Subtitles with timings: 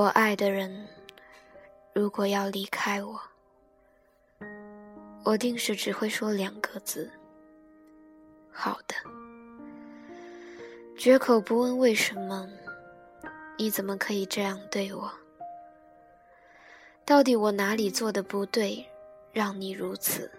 [0.00, 0.86] 我爱的人，
[1.92, 3.20] 如果要离开我，
[5.24, 7.10] 我定是只会说两个字：
[8.52, 8.94] 好的。
[10.96, 12.48] 绝口不问为什么，
[13.56, 15.12] 你怎么可以这样对我？
[17.04, 18.86] 到底我哪里做的不对，
[19.32, 20.30] 让你如此？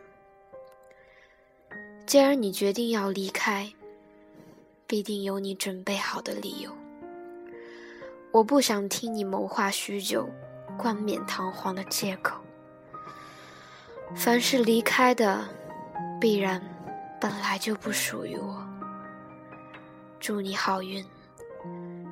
[2.06, 3.70] 既然你决定要离开，
[4.88, 6.74] 必定有你准备好的理由。
[8.32, 10.30] 我不想听你谋划许久、
[10.78, 12.40] 冠冕堂皇的借口。
[14.16, 15.44] 凡是离开的，
[16.22, 16.62] 必然
[17.20, 18.64] 本来就不属于我。
[20.20, 21.04] 祝你好运，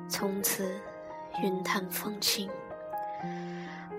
[0.08, 0.76] 从此
[1.40, 2.50] 云淡风轻，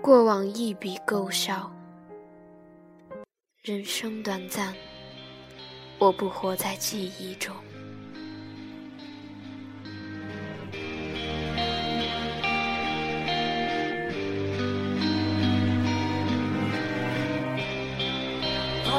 [0.02, 1.72] 过往一笔勾销。
[3.62, 4.74] 人生短暂，
[5.98, 7.54] 我不活在记忆中。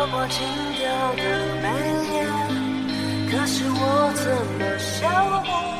[0.01, 0.41] 多么精
[0.79, 1.21] 雕的
[1.61, 1.69] 眉
[2.11, 2.25] 眼，
[3.29, 4.25] 可是我怎
[4.57, 4.97] 么笑
[5.43, 5.70] 不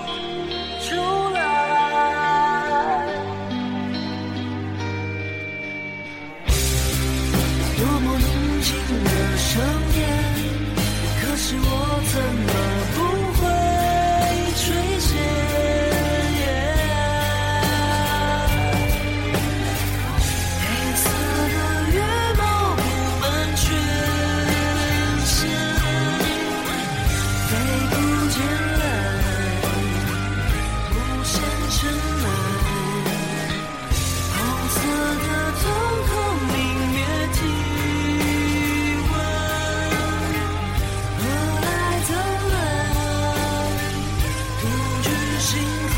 [45.52, 45.96] 心海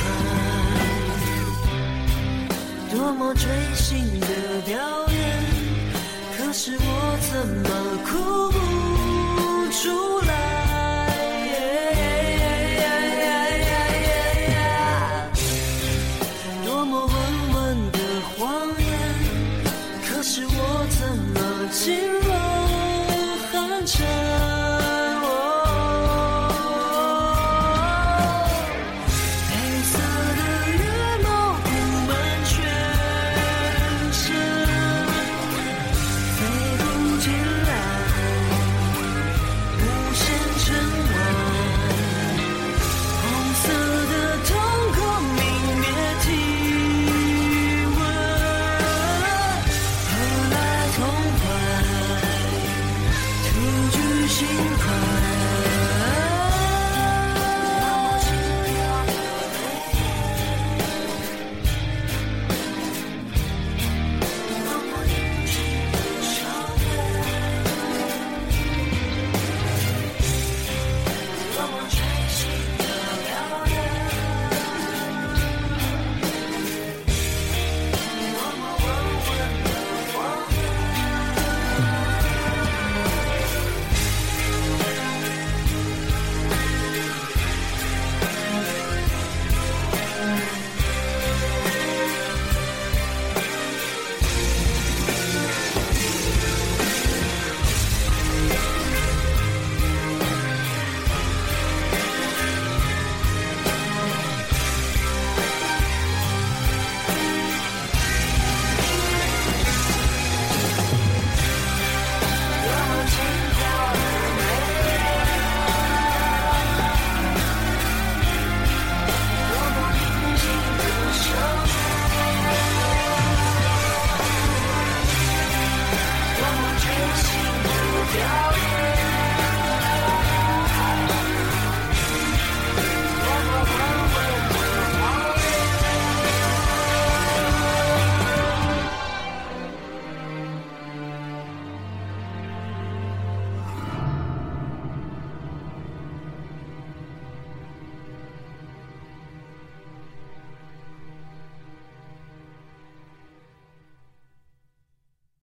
[2.92, 4.27] 多么锥心的
[4.66, 4.73] 表
[5.10, 5.16] 演，
[6.36, 6.82] 可是我
[7.30, 7.70] 怎么
[8.04, 8.10] 哭
[8.52, 8.92] 不？